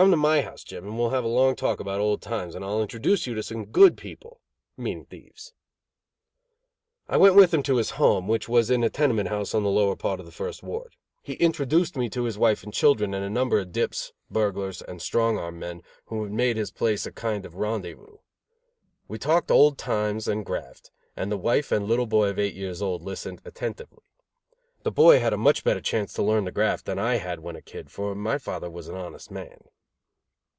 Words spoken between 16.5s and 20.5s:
his place a kind of rendezvous. We talked old times and